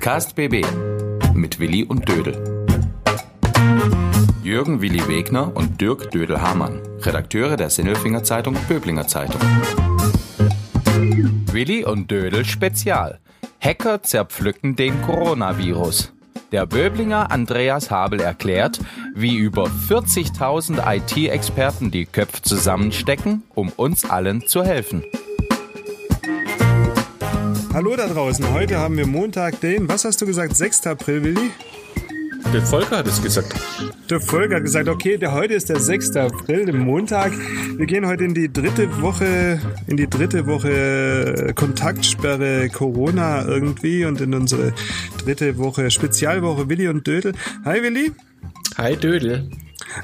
[0.00, 0.64] Podcast BB
[1.34, 2.64] mit Willi und Dödel.
[4.42, 9.38] Jürgen Willi Wegner und Dirk Dödel-Hamann, Redakteure der Sinnelfinger Zeitung Böblinger Zeitung.
[11.52, 13.18] Willi und Dödel Spezial.
[13.60, 16.14] Hacker zerpflücken den Coronavirus.
[16.50, 18.80] Der Böblinger Andreas Habel erklärt,
[19.14, 25.04] wie über 40.000 IT-Experten die Köpfe zusammenstecken, um uns allen zu helfen.
[27.72, 30.88] Hallo da draußen, heute haben wir Montag, den, was hast du gesagt, 6.
[30.88, 31.50] April, Willi?
[32.52, 33.54] Der Volker hat es gesagt.
[34.10, 36.16] Der Volker hat gesagt, okay, der, heute ist der 6.
[36.16, 37.32] April, der Montag.
[37.76, 44.20] Wir gehen heute in die dritte Woche, in die dritte Woche Kontaktsperre Corona irgendwie und
[44.20, 44.72] in unsere
[45.24, 47.34] dritte Woche Spezialwoche Willi und Dödel.
[47.64, 48.10] Hi Willi.
[48.78, 49.48] Hi Dödel.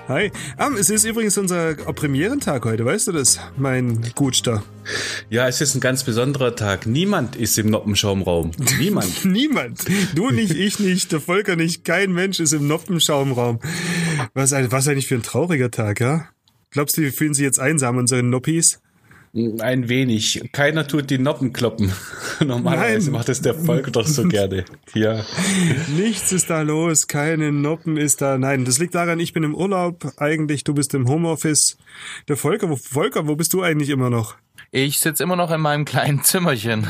[0.08, 0.30] Hi.
[0.58, 4.62] Um, es ist übrigens unser Premierentag heute, weißt du das, mein Gutster?
[5.30, 6.86] Ja, es ist ein ganz besonderer Tag.
[6.86, 8.52] Niemand ist im Noppenschaumraum.
[8.78, 9.24] Niemand.
[9.24, 9.84] Niemand.
[10.14, 13.60] Du nicht, ich nicht, der Volker nicht, kein Mensch ist im Noppenschaumraum.
[14.34, 16.29] Was, was eigentlich für ein trauriger Tag, ja?
[16.70, 18.80] Glaubst du, wir fühlen sich jetzt einsam, unsere Noppis?
[19.60, 20.48] Ein wenig.
[20.52, 21.92] Keiner tut die Noppen kloppen.
[22.45, 23.18] Normalerweise Nein.
[23.18, 24.65] macht das der Volk doch so gerne.
[24.95, 25.24] Ja.
[25.96, 28.38] Nichts ist da los, keine Noppen ist da.
[28.38, 30.12] Nein, das liegt daran, ich bin im Urlaub.
[30.16, 31.76] Eigentlich, du bist im Homeoffice.
[32.29, 34.37] Der Volker, wo, Volker, wo bist du eigentlich immer noch?
[34.72, 36.86] Ich sitze immer noch in meinem kleinen Zimmerchen.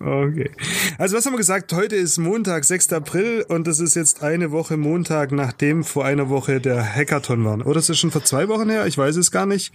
[0.00, 0.50] okay.
[0.98, 1.72] Also was haben wir gesagt?
[1.72, 2.92] Heute ist Montag, 6.
[2.92, 7.66] April und das ist jetzt eine Woche Montag, nachdem vor einer Woche der Hackathon war.
[7.66, 8.86] Oder ist das schon vor zwei Wochen her?
[8.86, 9.72] Ich weiß es gar nicht.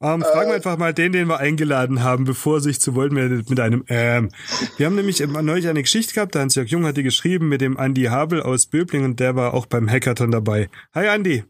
[0.00, 0.56] Ähm, fragen wir äh.
[0.56, 4.30] einfach mal den, den wir eingeladen haben, bevor sich zu Wort meldet mit einem ähm.
[4.76, 7.76] Wir haben nämlich neulich eine Geschichte gehabt, der Hans-Jörg Jung hat die geschrieben mit dem
[7.76, 10.68] Andi Habel aus Böbling und der war auch beim Hackathon dabei.
[10.94, 11.44] Hi Andi.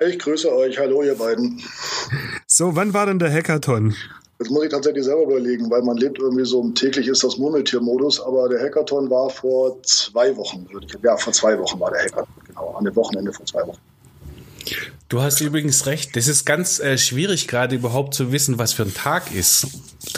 [0.00, 0.78] Ich grüße euch.
[0.78, 1.60] Hallo, ihr beiden.
[2.46, 3.94] So, wann war denn der Hackathon?
[4.38, 7.36] Das muss ich tatsächlich selber überlegen, weil man lebt irgendwie so im täglich ist das
[7.38, 8.20] Murmeltier-Modus.
[8.20, 10.66] Aber der Hackathon war vor zwei Wochen.
[11.02, 12.28] Ja, vor zwei Wochen war der Hackathon.
[12.46, 13.78] Genau, an dem Wochenende vor zwei Wochen.
[15.08, 16.16] Du hast übrigens recht.
[16.16, 19.66] Das ist ganz äh, schwierig, gerade überhaupt zu wissen, was für ein Tag ist.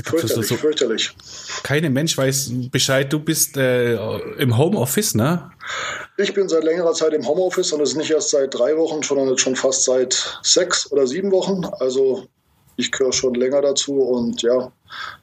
[0.05, 1.15] Fürchterlich, so, fürchterlich.
[1.63, 3.13] Keine Mensch weiß Bescheid.
[3.13, 3.95] Du bist äh,
[4.39, 5.51] im Homeoffice, ne?
[6.17, 9.03] Ich bin seit längerer Zeit im Homeoffice und das ist nicht erst seit drei Wochen,
[9.03, 11.65] sondern schon fast seit sechs oder sieben Wochen.
[11.79, 12.27] Also
[12.77, 14.73] ich gehöre schon länger dazu und ja,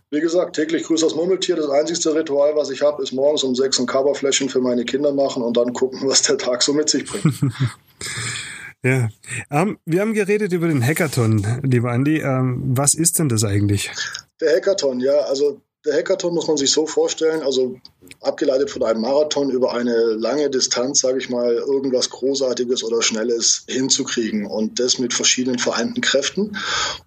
[0.09, 1.57] wie gesagt, täglich grüßt das Murmeltier.
[1.57, 5.11] Das einzigste Ritual, was ich habe, ist morgens um sechs ein Coverfläschchen für meine Kinder
[5.11, 7.35] machen und dann gucken, was der Tag so mit sich bringt.
[8.83, 9.09] ja,
[9.51, 12.19] ähm, wir haben geredet über den Hackathon, lieber Andi.
[12.19, 13.91] Ähm, was ist denn das eigentlich?
[14.39, 17.79] Der Hackathon, ja, also der Hackathon muss man sich so vorstellen, also
[18.21, 23.63] abgeleitet von einem Marathon über eine lange Distanz, sage ich mal, irgendwas Großartiges oder Schnelles
[23.69, 26.57] hinzukriegen und das mit verschiedenen vereinten Kräften.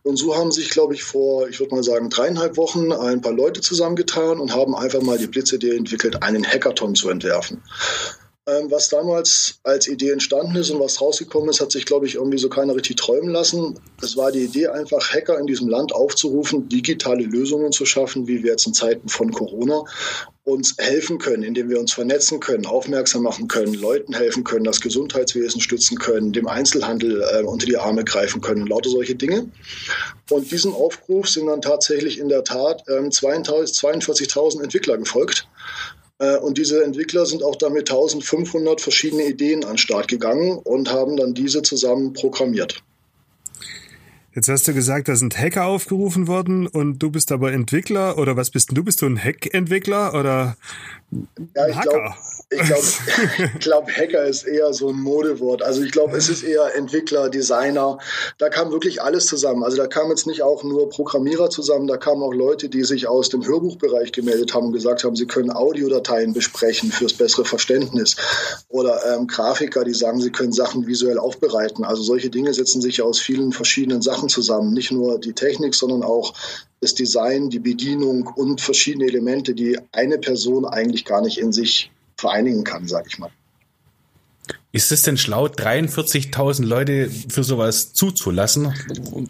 [0.03, 3.33] Und so haben sich, glaube ich, vor, ich würde mal sagen, dreieinhalb Wochen ein paar
[3.33, 7.63] Leute zusammengetan und haben einfach mal die Blitzidee entwickelt, einen Hackathon zu entwerfen.
[8.51, 12.15] Ähm, was damals als Idee entstanden ist und was rausgekommen ist, hat sich, glaube ich,
[12.15, 13.79] irgendwie so keiner richtig träumen lassen.
[14.03, 18.43] Es war die Idee, einfach Hacker in diesem Land aufzurufen, digitale Lösungen zu schaffen, wie
[18.43, 19.85] wir jetzt in Zeiten von Corona
[20.45, 24.81] uns helfen können, indem wir uns vernetzen können, aufmerksam machen können, Leuten helfen können, das
[24.81, 29.51] Gesundheitswesen stützen können, dem Einzelhandel äh, unter die Arme greifen können, lauter solche Dinge.
[30.31, 35.47] Und diesem Aufruf sind dann tatsächlich in der Tat ähm, 42.000 Entwickler gefolgt.
[36.21, 40.93] Äh, und diese Entwickler sind auch damit 1500 verschiedene Ideen an den Start gegangen und
[40.93, 42.83] haben dann diese zusammen programmiert.
[44.35, 48.37] Jetzt hast du gesagt, da sind Hacker aufgerufen worden und du bist aber Entwickler oder
[48.37, 48.85] was bist du?
[48.85, 50.57] Bist du ein Hack-Entwickler oder
[51.57, 52.15] ja, ich Hacker?
[52.53, 52.87] Ich glaube,
[53.61, 55.63] glaub, Hacker ist eher so ein Modewort.
[55.63, 57.99] Also ich glaube, es ist eher Entwickler, Designer.
[58.39, 59.63] Da kam wirklich alles zusammen.
[59.63, 63.07] Also da kamen jetzt nicht auch nur Programmierer zusammen, da kamen auch Leute, die sich
[63.07, 68.17] aus dem Hörbuchbereich gemeldet haben und gesagt haben, sie können Audiodateien besprechen fürs bessere Verständnis.
[68.69, 71.85] Oder ähm, Grafiker, die sagen, sie können Sachen visuell aufbereiten.
[71.85, 74.73] Also solche Dinge setzen sich aus vielen verschiedenen Sachen zusammen.
[74.73, 76.35] Nicht nur die Technik, sondern auch
[76.81, 81.91] das Design, die Bedienung und verschiedene Elemente, die eine Person eigentlich gar nicht in sich
[82.17, 83.31] vereinigen kann, sag ich mal.
[84.73, 88.73] Ist es denn schlau, 43.000 Leute für sowas zuzulassen?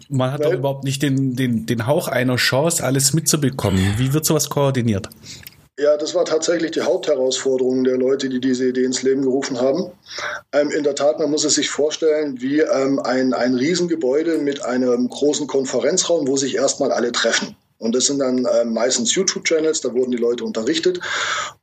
[0.07, 3.95] Man hat Weil, doch überhaupt nicht den, den, den Hauch einer Chance, alles mitzubekommen.
[3.97, 5.09] Wie wird sowas koordiniert?
[5.81, 9.89] Ja, das war tatsächlich die Hauptherausforderung der Leute, die diese Idee ins Leben gerufen haben.
[10.51, 14.63] Ähm, in der Tat, man muss es sich vorstellen wie ähm, ein, ein Riesengebäude mit
[14.63, 17.55] einem großen Konferenzraum, wo sich erstmal alle treffen.
[17.81, 20.99] Und das sind dann äh, meistens YouTube-Channels, da wurden die Leute unterrichtet.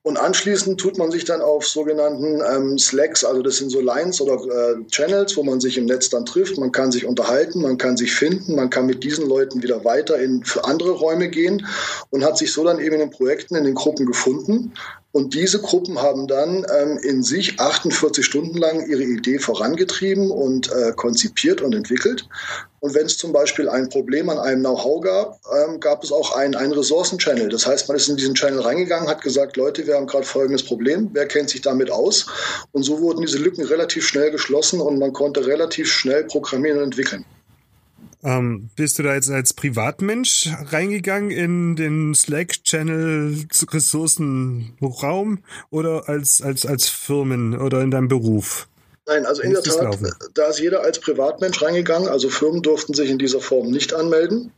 [0.03, 4.21] Und anschließend tut man sich dann auf sogenannten ähm, Slacks, also das sind so Lines
[4.21, 6.59] oder äh, Channels, wo man sich im Netz dann trifft.
[6.59, 10.19] Man kann sich unterhalten, man kann sich finden, man kann mit diesen Leuten wieder weiter
[10.19, 11.65] in für andere Räume gehen
[12.11, 14.73] und hat sich so dann eben in den Projekten, in den Gruppen gefunden
[15.13, 20.71] Und diese Gruppen haben dann ähm, in sich 48 Stunden lang ihre Idee vorangetrieben und
[20.71, 22.29] äh, konzipiert und entwickelt.
[22.81, 26.37] Und wenn es zum Beispiel ein Problem an einem Know-how gab, ähm, gab es auch
[26.37, 27.49] einen, einen Ressourcen-Channel.
[27.49, 30.63] Das heißt, man ist in diesen Channel reingegangen, hat gesagt, Leute, wir haben gerade folgendes
[30.63, 32.27] Problem, wer kennt sich damit aus?
[32.73, 36.85] Und so wurden diese Lücken relativ schnell geschlossen und man konnte relativ schnell programmieren und
[36.85, 37.25] entwickeln.
[38.25, 45.39] Ähm, bist du da jetzt als Privatmensch reingegangen in den Slack-Channel Ressourcenraum
[45.71, 48.69] oder als, als, als Firmen oder in deinem Beruf?
[49.09, 49.99] Nein, also in der Tat,
[50.35, 52.09] da ist jeder als Privatmensch reingegangen.
[52.09, 54.53] Also Firmen durften sich in dieser Form nicht anmelden.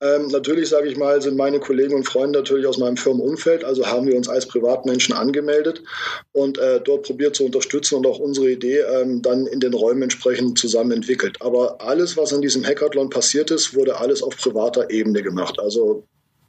[0.00, 3.64] Ähm, natürlich, sage ich mal, sind meine Kollegen und Freunde natürlich aus meinem Firmenumfeld.
[3.64, 5.82] Also haben wir uns als Privatmenschen angemeldet
[6.30, 10.02] und äh, dort probiert zu unterstützen und auch unsere Idee ähm, dann in den Räumen
[10.02, 11.36] entsprechend zusammen entwickelt.
[11.40, 15.58] Aber alles, was in diesem Hackathon passiert ist, wurde alles auf privater Ebene gemacht.
[15.58, 16.04] Also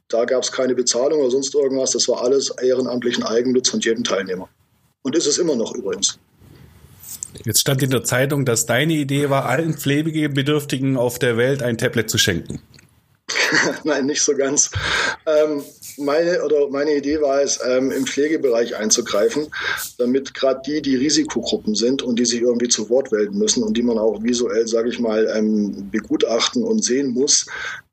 [0.06, 1.90] da gab es keine Bezahlung oder sonst irgendwas.
[1.90, 4.48] Das war alles ehrenamtlichen Eigennutz von jedem Teilnehmer.
[5.02, 6.16] Und ist es immer noch übrigens.
[7.44, 11.78] Jetzt stand in der Zeitung, dass deine Idee war, allen Pflegebedürftigen auf der Welt ein
[11.78, 12.60] Tablet zu schenken.
[13.84, 14.70] Nein, nicht so ganz.
[15.26, 15.62] Ähm,
[15.98, 19.48] meine oder meine Idee war es, ähm, im Pflegebereich einzugreifen,
[19.98, 23.76] damit gerade die, die Risikogruppen sind und die sich irgendwie zu Wort melden müssen und
[23.76, 27.46] die man auch visuell, sage ich mal, ähm, begutachten und sehen muss,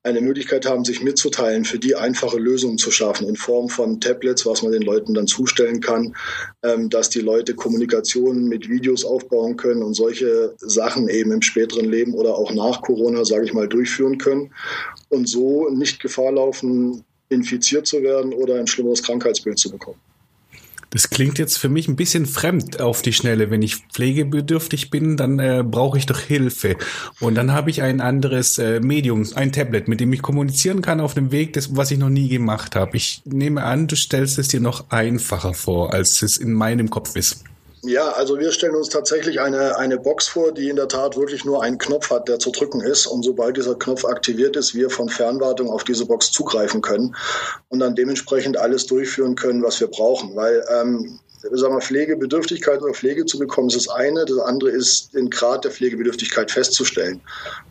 [0.07, 4.45] eine Möglichkeit haben, sich mitzuteilen, für die einfache Lösungen zu schaffen in Form von Tablets,
[4.45, 6.15] was man den Leuten dann zustellen kann,
[6.63, 11.85] ähm, dass die Leute Kommunikation mit Videos aufbauen können und solche Sachen eben im späteren
[11.85, 14.53] Leben oder auch nach Corona, sage ich mal, durchführen können
[15.09, 19.99] und so nicht Gefahr laufen, infiziert zu werden oder ein schlimmeres Krankheitsbild zu bekommen.
[20.89, 23.51] Das klingt jetzt für mich ein bisschen fremd auf die Schnelle.
[23.51, 26.77] Wenn ich pflegebedürftig bin, dann äh, brauche ich doch Hilfe.
[27.19, 31.01] Und dann habe ich ein anderes äh, Medium, ein Tablet, mit dem ich kommunizieren kann
[31.01, 32.95] auf dem Weg, das, was ich noch nie gemacht habe.
[32.95, 37.15] Ich nehme an, du stellst es dir noch einfacher vor, als es in meinem Kopf
[37.15, 37.43] ist.
[37.83, 41.45] Ja, also wir stellen uns tatsächlich eine, eine Box vor, die in der Tat wirklich
[41.45, 43.05] nur einen Knopf hat, der zu drücken ist.
[43.05, 47.15] Und sobald dieser Knopf aktiviert ist, wir von Fernwartung auf diese Box zugreifen können
[47.69, 50.35] und dann dementsprechend alles durchführen können, was wir brauchen.
[50.35, 51.19] Weil ähm,
[51.51, 54.25] sagen wir, Pflegebedürftigkeit oder Pflege zu bekommen, ist das eine.
[54.25, 57.21] Das andere ist, den Grad der Pflegebedürftigkeit festzustellen.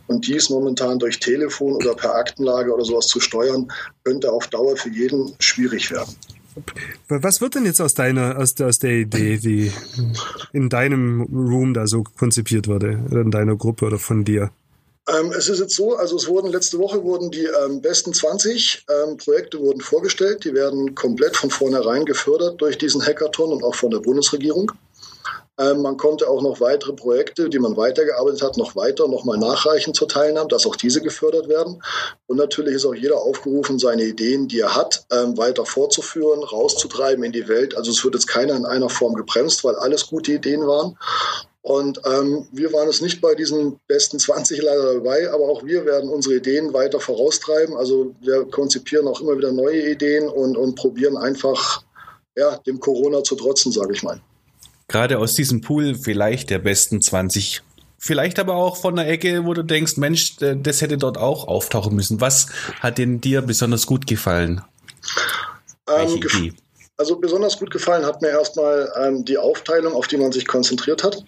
[0.07, 3.69] Und dies momentan durch Telefon oder per Aktenlage oder sowas zu steuern,
[4.05, 6.15] könnte auf Dauer für jeden schwierig werden.
[7.07, 9.71] Was wird denn jetzt aus deiner, aus der, aus der Idee, die
[10.53, 14.51] in deinem Room da so konzipiert wurde, in deiner Gruppe oder von dir?
[15.07, 18.85] Ähm, es ist jetzt so, also es wurden letzte Woche wurden die ähm, besten 20
[18.89, 20.43] ähm, Projekte wurden vorgestellt.
[20.43, 24.71] Die werden komplett von vornherein gefördert durch diesen Hackathon und auch von der Bundesregierung.
[25.59, 29.93] Ähm, man konnte auch noch weitere Projekte, die man weitergearbeitet hat, noch weiter nochmal nachreichen
[29.93, 31.81] zur Teilnahme, dass auch diese gefördert werden.
[32.27, 37.23] Und natürlich ist auch jeder aufgerufen, seine Ideen, die er hat, ähm, weiter fortzuführen, rauszutreiben
[37.23, 37.75] in die Welt.
[37.75, 40.95] Also es wird jetzt keiner in einer Form gebremst, weil alles gute Ideen waren.
[41.63, 45.85] Und ähm, wir waren es nicht bei diesen besten 20 leider dabei, aber auch wir
[45.85, 47.75] werden unsere Ideen weiter voraustreiben.
[47.75, 51.81] Also wir konzipieren auch immer wieder neue Ideen und, und probieren einfach
[52.35, 54.21] ja, dem Corona zu trotzen, sage ich mal
[54.87, 57.61] gerade aus diesem Pool vielleicht der besten 20.
[57.99, 61.95] Vielleicht aber auch von der Ecke, wo du denkst, Mensch, das hätte dort auch auftauchen
[61.95, 62.21] müssen.
[62.21, 62.47] Was
[62.79, 64.61] hat denn dir besonders gut gefallen?
[65.89, 66.53] Ähm, gef
[66.97, 71.03] also besonders gut gefallen hat mir erstmal ähm, die Aufteilung, auf die man sich konzentriert
[71.03, 71.23] hat.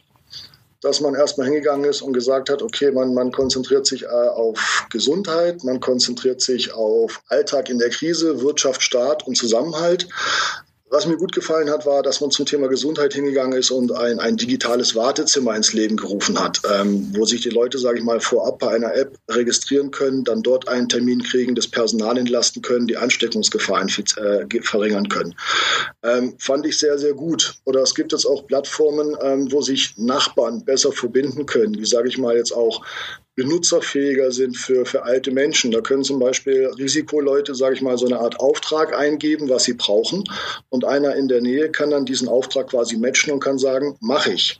[0.81, 4.87] Dass man erstmal hingegangen ist und gesagt hat, okay, man, man konzentriert sich äh, auf
[4.89, 10.07] Gesundheit, man konzentriert sich auf Alltag in der Krise, Wirtschaft, Staat und Zusammenhalt.
[10.91, 14.19] Was mir gut gefallen hat, war, dass man zum Thema Gesundheit hingegangen ist und ein,
[14.19, 18.19] ein digitales Wartezimmer ins Leben gerufen hat, ähm, wo sich die Leute, sage ich mal,
[18.19, 22.87] vorab bei einer App registrieren können, dann dort einen Termin kriegen, das Personal entlasten können,
[22.87, 25.35] die Ansteckungsgefahr äh, verringern können.
[26.01, 27.55] Ähm, fand ich sehr, sehr gut.
[27.65, 32.09] Oder es gibt jetzt auch Plattformen, ähm, wo sich Nachbarn besser verbinden können, wie sage
[32.09, 32.83] ich mal jetzt auch
[33.39, 35.71] benutzerfähiger sind für, für alte Menschen.
[35.71, 39.75] Da können zum Beispiel Risikoleute, sage ich mal, so eine Art Auftrag eingeben, was sie
[39.75, 40.25] brauchen.
[40.67, 44.33] Und einer in der Nähe kann dann diesen Auftrag quasi matchen und kann sagen, mache
[44.33, 44.59] ich.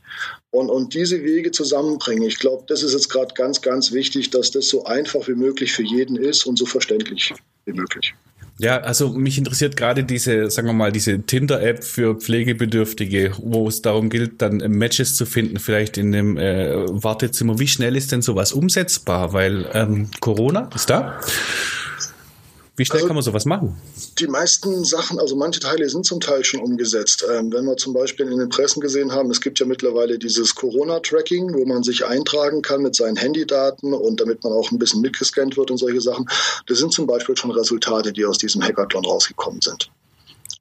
[0.52, 4.50] Und, und diese Wege zusammenbringen, ich glaube, das ist jetzt gerade ganz, ganz wichtig, dass
[4.50, 7.34] das so einfach wie möglich für jeden ist und so verständlich
[7.66, 8.14] wie möglich.
[8.60, 13.82] Ja, also mich interessiert gerade diese, sagen wir mal, diese Tinder-App für Pflegebedürftige, wo es
[13.82, 17.58] darum gilt, dann Matches zu finden, vielleicht in einem äh, Wartezimmer.
[17.58, 19.32] Wie schnell ist denn sowas umsetzbar?
[19.32, 21.22] Weil ähm, Corona ist da.
[22.80, 23.76] Wie schnell also, kann man sowas machen?
[24.20, 27.26] Die meisten Sachen, also manche Teile sind zum Teil schon umgesetzt.
[27.30, 30.56] Ähm, wenn wir zum Beispiel in den Pressen gesehen haben, es gibt ja mittlerweile dieses
[30.56, 35.02] Corona-Tracking, wo man sich eintragen kann mit seinen Handydaten und damit man auch ein bisschen
[35.02, 36.26] mitgescannt wird und solche Sachen.
[36.68, 39.92] Das sind zum Beispiel schon Resultate, die aus diesem Hackathon rausgekommen sind.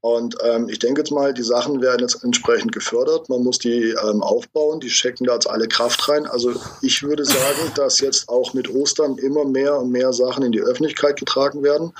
[0.00, 3.28] Und ähm, ich denke jetzt mal, die Sachen werden jetzt entsprechend gefördert.
[3.28, 6.26] Man muss die ähm, aufbauen, die checken da jetzt alle Kraft rein.
[6.26, 6.52] Also
[6.82, 10.60] ich würde sagen, dass jetzt auch mit Ostern immer mehr und mehr Sachen in die
[10.60, 11.92] Öffentlichkeit getragen werden.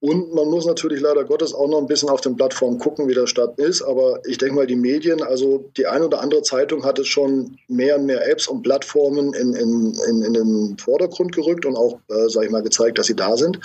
[0.00, 3.14] Und man muss natürlich leider Gottes auch noch ein bisschen auf den Plattformen gucken, wie
[3.14, 3.82] der Stand ist.
[3.82, 7.58] Aber ich denke mal, die Medien, also die eine oder andere Zeitung hat es schon
[7.68, 11.98] mehr und mehr Apps und Plattformen in, in, in, in den Vordergrund gerückt und auch,
[12.08, 13.58] äh, sage ich mal, gezeigt, dass sie da sind.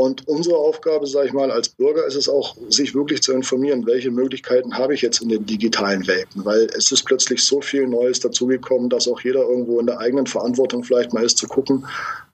[0.00, 3.84] Und unsere Aufgabe, sage ich mal, als Bürger ist es auch, sich wirklich zu informieren,
[3.84, 6.42] welche Möglichkeiten habe ich jetzt in den digitalen Welten.
[6.42, 10.26] Weil es ist plötzlich so viel Neues dazugekommen, dass auch jeder irgendwo in der eigenen
[10.26, 11.84] Verantwortung vielleicht mal ist, zu gucken,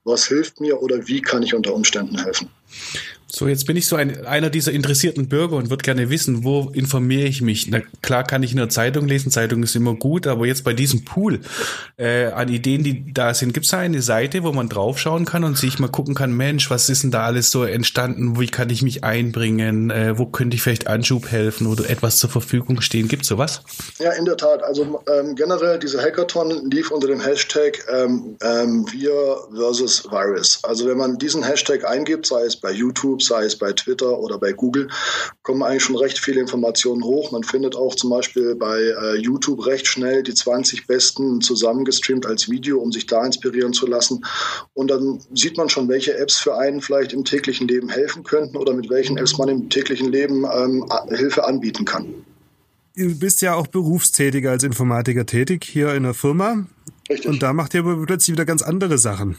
[0.04, 2.48] was hilft mir oder wie kann ich unter Umständen helfen.
[3.28, 6.70] So, jetzt bin ich so ein, einer dieser interessierten Bürger und würde gerne wissen, wo
[6.72, 7.68] informiere ich mich?
[7.68, 10.72] Na klar kann ich in der Zeitung lesen, Zeitung ist immer gut, aber jetzt bei
[10.72, 11.40] diesem Pool
[11.96, 15.42] äh, an Ideen, die da sind, gibt es da eine Seite, wo man draufschauen kann
[15.42, 18.38] und sich mal gucken kann, Mensch, was ist denn da alles so entstanden?
[18.38, 19.90] Wie kann ich mich einbringen?
[19.90, 23.08] Äh, wo könnte ich vielleicht Anschub helfen oder etwas zur Verfügung stehen?
[23.08, 23.62] Gibt es sowas?
[23.98, 24.62] Ja, in der Tat.
[24.62, 30.60] Also ähm, generell, diese Hackathon lief unter dem Hashtag ähm, ähm, Wir versus Virus.
[30.62, 34.18] Also wenn man diesen Hashtag eingibt, sei es bei YouTube, YouTube, sei es bei Twitter
[34.18, 34.88] oder bei Google,
[35.42, 37.32] kommen eigentlich schon recht viele Informationen hoch.
[37.32, 42.48] Man findet auch zum Beispiel bei äh, YouTube recht schnell die 20 besten zusammengestreamt als
[42.48, 44.24] Video, um sich da inspirieren zu lassen.
[44.74, 48.56] Und dann sieht man schon, welche Apps für einen vielleicht im täglichen Leben helfen könnten
[48.56, 52.06] oder mit welchen Apps man im täglichen Leben ähm, Hilfe anbieten kann.
[52.96, 56.66] Du bist ja auch berufstätig als Informatiker tätig hier in der Firma.
[57.10, 57.28] Richtig.
[57.28, 59.36] Und da macht ihr aber plötzlich wieder ganz andere Sachen.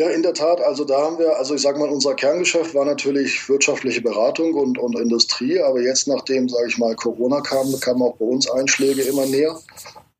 [0.00, 0.62] Ja, in der Tat.
[0.62, 4.78] Also da haben wir, also ich sage mal, unser Kerngeschäft war natürlich wirtschaftliche Beratung und,
[4.78, 5.60] und Industrie.
[5.60, 9.60] Aber jetzt, nachdem, sage ich mal, Corona kam, kamen auch bei uns Einschläge immer näher.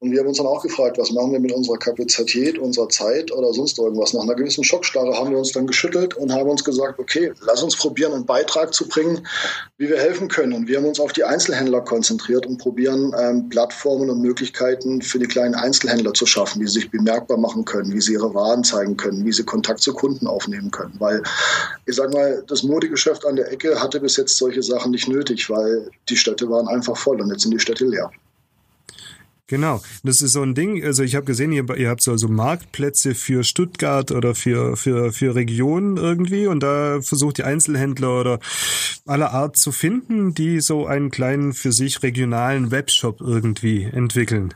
[0.03, 3.31] Und wir haben uns dann auch gefragt, was machen wir mit unserer Kapazität, unserer Zeit
[3.31, 4.15] oder sonst irgendwas.
[4.15, 7.63] Nach einer gewissen Schockstarre haben wir uns dann geschüttelt und haben uns gesagt, okay, lass
[7.63, 9.27] uns probieren, einen Beitrag zu bringen,
[9.77, 10.55] wie wir helfen können.
[10.55, 15.19] Und wir haben uns auf die Einzelhändler konzentriert und probieren, ähm, Plattformen und Möglichkeiten für
[15.19, 18.65] die kleinen Einzelhändler zu schaffen, wie sie sich bemerkbar machen können, wie sie ihre Waren
[18.65, 20.95] zeigen können, wie sie Kontakt zu Kunden aufnehmen können.
[20.99, 21.23] Weil,
[21.85, 25.51] ich sage mal, das Modegeschäft an der Ecke hatte bis jetzt solche Sachen nicht nötig,
[25.51, 28.11] weil die Städte waren einfach voll und jetzt sind die Städte leer.
[29.51, 30.85] Genau, das ist so ein Ding.
[30.85, 35.13] Also ich habe gesehen, ihr, ihr habt so also Marktplätze für Stuttgart oder für für
[35.13, 38.39] für Regionen irgendwie und da versucht die Einzelhändler oder
[39.07, 44.55] aller Art zu finden, die so einen kleinen für sich regionalen Webshop irgendwie entwickeln.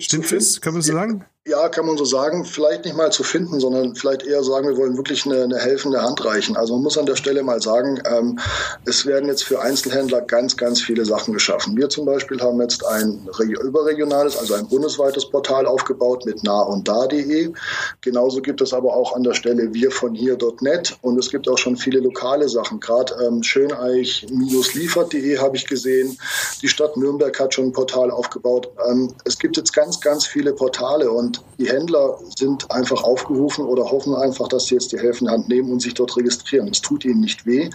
[0.00, 0.60] Stimmt das?
[0.60, 1.24] Kann man so sagen?
[1.46, 4.78] Ja, kann man so sagen, vielleicht nicht mal zu finden, sondern vielleicht eher sagen, wir
[4.78, 6.56] wollen wirklich eine, eine helfende Hand reichen.
[6.56, 8.38] Also man muss an der Stelle mal sagen, ähm,
[8.86, 11.76] es werden jetzt für Einzelhändler ganz, ganz viele Sachen geschaffen.
[11.76, 16.88] Wir zum Beispiel haben jetzt ein überregionales, also ein bundesweites Portal aufgebaut mit nah und
[16.88, 17.52] da.de.
[18.00, 21.58] Genauso gibt es aber auch an der Stelle wir von hier.net und es gibt auch
[21.58, 22.80] schon viele lokale Sachen.
[22.80, 26.18] Gerade ähm, Schöneich-liefert.de habe ich gesehen.
[26.62, 28.70] Die Stadt Nürnberg hat schon ein Portal aufgebaut.
[28.88, 33.90] Ähm, es gibt jetzt ganz, ganz viele Portale und die Händler sind einfach aufgerufen oder
[33.90, 36.68] hoffen einfach, dass sie jetzt die helfende Hand nehmen und sich dort registrieren.
[36.68, 37.70] Es tut ihnen nicht weh.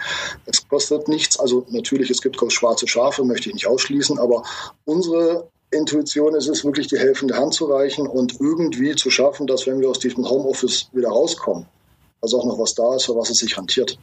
[0.45, 1.39] Es kostet nichts.
[1.39, 4.43] Also natürlich, es gibt schwarze Schafe, möchte ich nicht ausschließen, aber
[4.85, 9.67] unsere Intuition ist es wirklich, die helfende Hand zu reichen und irgendwie zu schaffen, dass
[9.67, 11.65] wenn wir aus diesem Homeoffice wieder rauskommen,
[12.21, 13.97] also auch noch was da ist, für was es sich rentiert.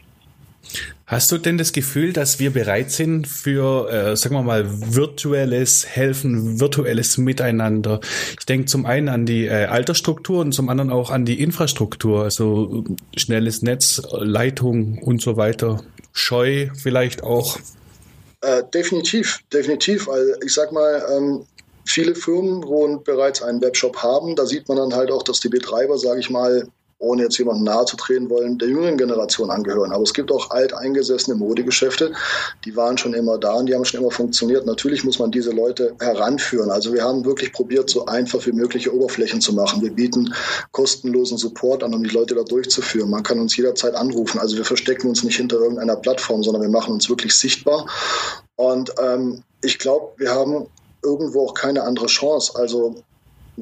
[1.07, 5.87] Hast du denn das Gefühl, dass wir bereit sind für, äh, sagen wir mal, virtuelles
[5.87, 8.01] Helfen, virtuelles Miteinander?
[8.39, 12.25] Ich denke zum einen an die äh, Altersstruktur und zum anderen auch an die Infrastruktur,
[12.25, 12.83] also
[13.17, 15.81] schnelles Netz, Leitung und so weiter.
[16.13, 17.61] Scheu vielleicht auch.
[18.41, 20.09] Äh, definitiv, definitiv.
[20.09, 21.47] Also ich sag mal, ähm,
[21.85, 25.49] viele Firmen, wo bereits einen Webshop haben, da sieht man dann halt auch, dass die
[25.49, 26.67] Betreiber, sage ich mal,
[26.99, 29.93] ohne jetzt jemandem nahe zu treten wollen, der jüngeren Generation angehören.
[29.93, 32.13] Aber es gibt auch alteingesessene Modegeschäfte,
[32.65, 34.65] die waren schon immer da und die haben schon immer funktioniert.
[34.65, 36.71] Natürlich muss man diese Leute heranführen.
[36.71, 39.83] Also wir haben wirklich probiert, so einfach wie mögliche Oberflächen zu machen.
[39.83, 40.33] Wir bieten
[40.73, 43.11] kostenlosen Support an, um die Leute da durchzuführen.
[43.11, 44.39] Man kann uns jederzeit anrufen.
[44.39, 47.87] Also wir verstecken uns nicht hinter irgendeiner Plattform, sondern wir machen uns wirklich sichtbar.
[48.57, 50.67] Und ähm, ich glaube, wir haben
[51.03, 52.53] irgendwo auch keine andere Chance.
[52.57, 52.97] Also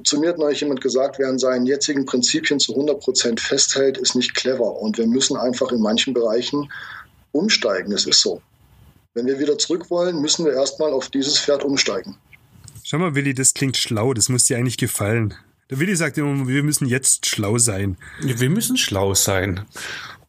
[0.03, 3.97] zu mir hat neulich jemand gesagt, wer an seinen jetzigen Prinzipien zu 100 Prozent festhält,
[3.99, 4.81] ist nicht clever.
[4.81, 6.71] Und wir müssen einfach in manchen Bereichen
[7.33, 7.93] umsteigen.
[7.93, 8.43] Es ist so.
[9.15, 12.17] Wenn wir wieder zurück wollen, müssen wir erstmal auf dieses Pferd umsteigen.
[12.83, 14.13] Schau mal, Willi, das klingt schlau.
[14.13, 15.35] Das muss dir eigentlich gefallen.
[15.71, 17.97] Der Willi sagt immer, wir müssen jetzt schlau sein.
[18.21, 19.65] Wir müssen schlau sein.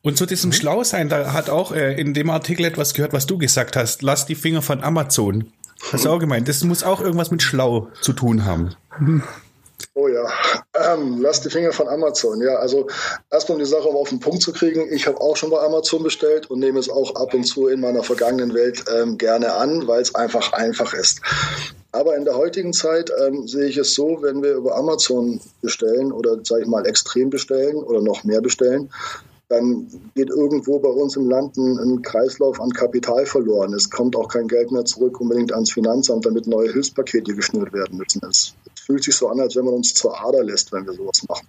[0.01, 0.53] Und zu diesem mhm.
[0.53, 4.03] Schlausein, da hat auch äh, in dem Artikel etwas gehört, was du gesagt hast.
[4.03, 5.51] Lass die Finger von Amazon.
[5.91, 6.47] Hast du auch gemeint.
[6.47, 8.75] Das muss auch irgendwas mit schlau zu tun haben.
[9.93, 10.27] Oh ja,
[10.73, 12.41] ähm, lass die Finger von Amazon.
[12.41, 12.87] Ja, also
[13.31, 14.91] erstmal um die Sache auf den Punkt zu kriegen.
[14.91, 17.79] Ich habe auch schon bei Amazon bestellt und nehme es auch ab und zu in
[17.79, 21.21] meiner vergangenen Welt ähm, gerne an, weil es einfach einfach ist.
[21.91, 26.11] Aber in der heutigen Zeit ähm, sehe ich es so, wenn wir über Amazon bestellen
[26.11, 28.89] oder sage ich mal extrem bestellen oder noch mehr bestellen,
[29.47, 33.73] dann geht irgendwo bei uns im Land ein, ein, Kreislauf an Kapital verloren.
[33.73, 37.97] Es kommt auch kein Geld mehr zurück unbedingt ans Finanzamt, damit neue Hilfspakete geschnürt werden
[37.97, 38.21] müssen.
[38.29, 38.55] Es,
[38.85, 41.47] fühlt sich so an, als wenn man uns zur Ader lässt, wenn wir sowas machen.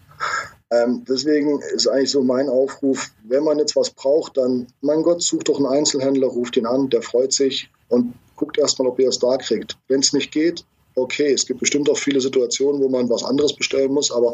[0.71, 5.23] Ähm, deswegen ist eigentlich so mein Aufruf, wenn man jetzt was braucht, dann, mein Gott,
[5.23, 9.09] sucht doch einen Einzelhändler, ruft ihn an, der freut sich und guckt erstmal, ob ihr
[9.09, 9.77] es da kriegt.
[9.89, 10.65] Wenn es nicht geht,
[10.97, 14.33] okay, es gibt bestimmt auch viele Situationen, wo man was anderes bestellen muss, aber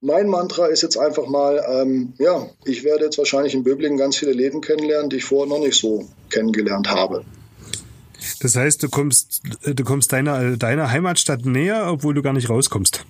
[0.00, 4.16] mein Mantra ist jetzt einfach mal, ähm, ja, ich werde jetzt wahrscheinlich in Böblingen ganz
[4.16, 7.24] viele Läden kennenlernen, die ich vorher noch nicht so kennengelernt habe.
[8.42, 13.04] Das heißt, du kommst, du kommst deiner, deiner Heimatstadt näher, obwohl du gar nicht rauskommst.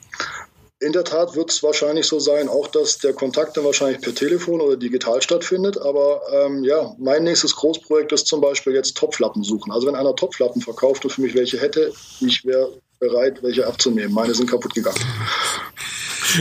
[0.79, 4.15] In der Tat wird es wahrscheinlich so sein, auch dass der Kontakt dann wahrscheinlich per
[4.15, 5.79] Telefon oder digital stattfindet.
[5.81, 9.73] Aber ähm, ja, mein nächstes Großprojekt ist zum Beispiel jetzt Topflappen suchen.
[9.73, 14.13] Also wenn einer Topflappen verkauft und für mich welche hätte, ich wäre bereit, welche abzunehmen.
[14.13, 15.01] Meine sind kaputt gegangen.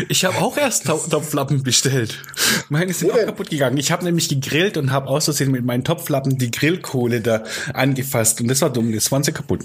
[0.10, 2.22] Ich habe auch erst Topflappen bestellt.
[2.70, 3.78] Meine sind auch kaputt gegangen.
[3.78, 7.44] Ich habe nämlich gegrillt und habe aus Versehen mit meinen Topflappen die Grillkohle da
[7.74, 8.92] angefasst und das war dumm.
[8.94, 9.64] Das waren sie kaputt.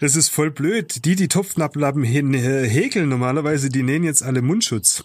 [0.00, 1.04] Das ist voll blöd.
[1.04, 5.04] Die, die Topfnapplappen äh, häkeln normalerweise, die nähen jetzt alle Mundschutz.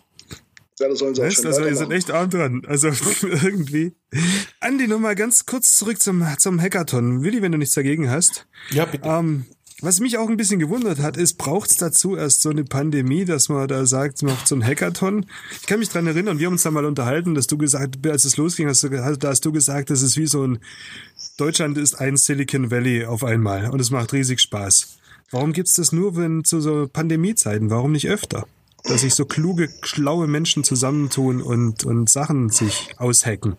[0.80, 2.62] Ja, das sollen sie weißt, auch schon Also ihr seid echt arm dran.
[2.68, 2.88] Also
[3.22, 3.96] irgendwie.
[4.60, 7.24] Andi, nochmal ganz kurz zurück zum, zum Hackathon.
[7.24, 8.48] Willi, wenn du nichts dagegen hast.
[8.72, 9.08] Ja, bitte.
[9.08, 9.46] Ähm,
[9.81, 13.25] was mich auch ein bisschen gewundert hat, ist, braucht es dazu erst so eine Pandemie,
[13.25, 15.27] dass man da sagt, macht so ein Hackathon?
[15.62, 18.25] Ich kann mich dran erinnern, wir haben uns da mal unterhalten, dass du gesagt, als
[18.25, 20.60] es losging, hast du, da hast du gesagt, das ist wie so ein,
[21.38, 24.98] Deutschland ist ein Silicon Valley auf einmal und es macht riesig Spaß.
[25.29, 27.69] Warum gibt's das nur wenn zu so Pandemiezeiten?
[27.69, 28.48] Warum nicht öfter?
[28.84, 33.57] Dass sich so kluge, schlaue Menschen zusammentun und, und Sachen sich aushacken.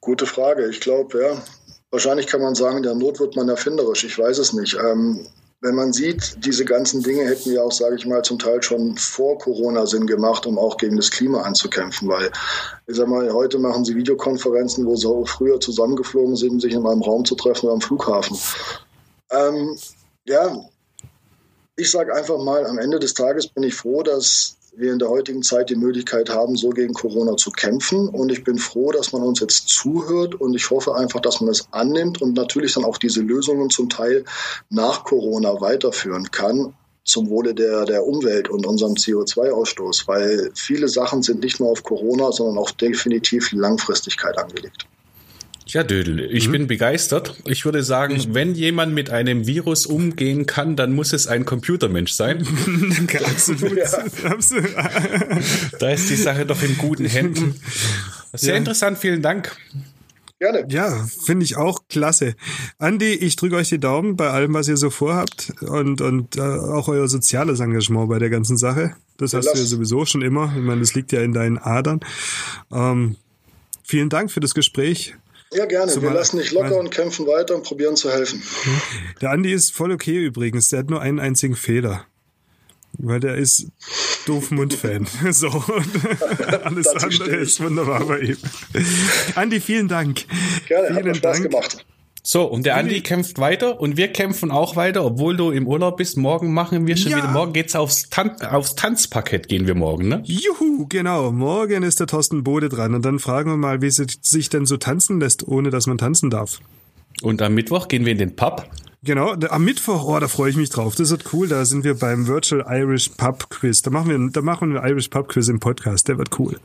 [0.00, 0.68] Gute Frage.
[0.70, 1.42] Ich glaube, ja,
[1.90, 4.04] Wahrscheinlich kann man sagen, der Not wird man erfinderisch.
[4.04, 4.76] Ich weiß es nicht.
[4.76, 5.26] Ähm,
[5.62, 8.96] wenn man sieht, diese ganzen Dinge hätten ja auch, sage ich mal, zum Teil schon
[8.96, 12.08] vor Corona Sinn gemacht, um auch gegen das Klima anzukämpfen.
[12.08, 12.30] Weil,
[12.86, 17.02] ich sag mal, heute machen sie Videokonferenzen, wo sie früher zusammengeflogen sind, sich in einem
[17.02, 18.38] Raum zu treffen oder am Flughafen.
[19.30, 19.76] Ähm,
[20.26, 20.64] ja,
[21.76, 25.08] ich sage einfach mal, am Ende des Tages bin ich froh, dass wir in der
[25.08, 28.08] heutigen Zeit die Möglichkeit haben, so gegen Corona zu kämpfen.
[28.08, 31.50] Und ich bin froh, dass man uns jetzt zuhört und ich hoffe einfach, dass man
[31.50, 34.24] es annimmt und natürlich dann auch diese Lösungen zum Teil
[34.68, 41.22] nach Corona weiterführen kann zum Wohle der, der Umwelt und unserem CO2-Ausstoß, weil viele Sachen
[41.22, 44.86] sind nicht nur auf Corona, sondern auch definitiv Langfristigkeit angelegt.
[45.72, 46.52] Ja, Dödel, ich mhm.
[46.52, 47.36] bin begeistert.
[47.44, 51.44] Ich würde sagen, ich wenn jemand mit einem Virus umgehen kann, dann muss es ein
[51.44, 52.44] Computermensch sein.
[53.24, 53.76] Absolut.
[53.76, 54.90] Ja.
[55.78, 57.54] da ist die Sache doch in guten Händen.
[58.32, 58.58] Sehr ja.
[58.58, 59.56] interessant, vielen Dank.
[60.40, 60.64] Gerne.
[60.70, 62.34] Ja, finde ich auch klasse.
[62.78, 66.40] Andi, ich drücke euch die Daumen bei allem, was ihr so vorhabt und, und äh,
[66.40, 68.96] auch euer soziales Engagement bei der ganzen Sache.
[69.18, 70.52] Das hast du ja sowieso schon immer.
[70.56, 72.00] Ich meine, das liegt ja in deinen Adern.
[72.72, 73.16] Ähm,
[73.84, 75.14] vielen Dank für das Gespräch.
[75.52, 75.90] Ja, gerne.
[75.90, 78.42] Zumal, wir lassen nicht locker und kämpfen weiter und probieren zu helfen.
[79.20, 80.68] Der Andi ist voll okay übrigens.
[80.68, 82.06] Der hat nur einen einzigen Fehler.
[82.98, 83.66] Weil der ist
[84.26, 85.06] doof Mund-Fan.
[85.32, 85.48] So.
[86.64, 88.36] Alles andere ist wunderbar bei ihm.
[89.34, 90.24] Andi, vielen Dank.
[90.66, 91.50] Gerne, vielen hat mir Spaß Dank.
[91.50, 91.86] gemacht.
[92.22, 95.96] So, und der Andi kämpft weiter und wir kämpfen auch weiter, obwohl du im Urlaub
[95.96, 96.16] bist.
[96.16, 97.18] Morgen machen wir schon ja.
[97.18, 97.28] wieder.
[97.28, 100.22] Morgen geht's aufs, Tan aufs Tanzparkett, gehen wir morgen, ne?
[100.24, 101.32] Juhu, genau.
[101.32, 104.66] Morgen ist der Thorsten Bode dran und dann fragen wir mal, wie es sich denn
[104.66, 106.60] so tanzen lässt, ohne dass man tanzen darf.
[107.22, 108.68] Und am Mittwoch gehen wir in den Pub.
[109.02, 110.94] Genau, am Mittwoch, oh, da freue ich mich drauf.
[110.94, 111.48] Das wird cool.
[111.48, 113.80] Da sind wir beim Virtual Irish Pub Quiz.
[113.80, 116.08] Da machen wir, da machen wir Irish Pub Quiz im Podcast.
[116.08, 116.58] Der wird cool.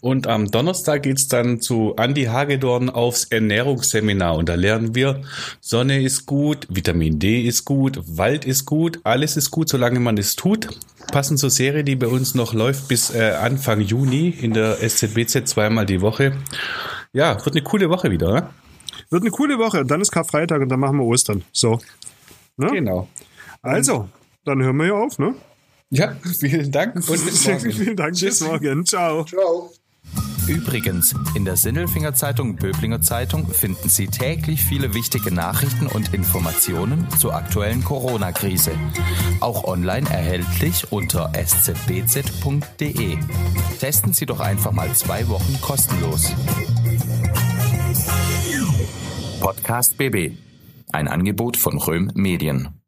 [0.00, 4.36] Und am Donnerstag geht's dann zu Andy Hagedorn aufs Ernährungsseminar.
[4.36, 5.22] Und da lernen wir,
[5.60, 10.16] Sonne ist gut, Vitamin D ist gut, Wald ist gut, alles ist gut, solange man
[10.16, 10.68] es tut.
[11.12, 15.46] Passend zur Serie, die bei uns noch läuft bis äh, Anfang Juni in der SZBZ
[15.46, 16.32] zweimal die Woche.
[17.12, 18.50] Ja, wird eine coole Woche wieder, ne?
[19.10, 19.84] Wird eine coole Woche.
[19.84, 21.42] Dann ist Karfreitag und dann machen wir Ostern.
[21.52, 21.80] So.
[22.56, 22.68] Ne?
[22.68, 23.08] Genau.
[23.60, 24.08] Also,
[24.44, 25.34] dann hören wir hier auf, ne?
[25.90, 27.72] Ja, vielen Dank und bis morgen.
[27.72, 28.86] vielen Dank, bis morgen.
[28.86, 29.24] Ciao.
[29.24, 29.70] Ciao.
[30.50, 37.06] Übrigens, in der Sinnelfinger Zeitung Böblinger Zeitung finden Sie täglich viele wichtige Nachrichten und Informationen
[37.18, 38.72] zur aktuellen Corona-Krise.
[39.38, 43.18] Auch online erhältlich unter szbz.de.
[43.78, 46.34] Testen Sie doch einfach mal zwei Wochen kostenlos.
[49.40, 50.32] Podcast BB.
[50.90, 52.79] Ein Angebot von Röhm Medien.